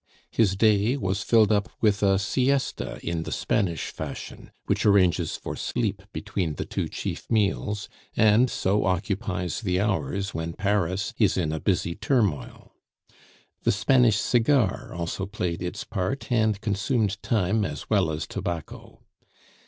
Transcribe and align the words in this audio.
His 0.31 0.55
day 0.55 0.97
was 0.97 1.21
filled 1.21 1.51
up 1.51 1.69
with 1.79 2.01
a 2.01 2.17
siesta 2.17 2.99
in 3.03 3.21
the 3.21 3.31
Spanish 3.31 3.91
fashion, 3.91 4.49
which 4.65 4.83
arranges 4.83 5.37
for 5.37 5.55
sleep 5.55 6.01
between 6.11 6.55
the 6.55 6.65
two 6.65 6.87
chief 6.89 7.29
meals, 7.29 7.87
and 8.17 8.49
so 8.49 8.85
occupies 8.85 9.61
the 9.61 9.79
hours 9.79 10.33
when 10.33 10.53
Paris 10.53 11.13
is 11.19 11.37
in 11.37 11.51
a 11.51 11.59
busy 11.59 11.93
turmoil. 11.93 12.73
The 13.61 13.71
Spanish 13.71 14.17
cigar 14.17 14.91
also 14.91 15.27
played 15.27 15.61
its 15.61 15.83
part, 15.83 16.31
and 16.31 16.59
consumed 16.61 17.21
time 17.21 17.63
as 17.63 17.87
well 17.87 18.09
as 18.09 18.25
tobacco. 18.25 19.03